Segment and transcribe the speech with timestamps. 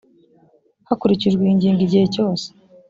[0.87, 2.45] hakurikijwe iyi ngingo igihe cyose.